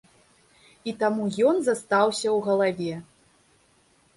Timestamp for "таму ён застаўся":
1.03-2.27